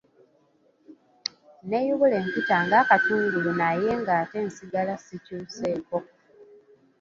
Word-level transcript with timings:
Neeyubula 1.67 2.15
enkuta 2.23 2.57
ng'akatungulu 2.65 3.51
naye 3.61 3.89
ng'ate 4.01 4.37
nsigala 4.47 4.93
sikyuseeko. 5.05 5.97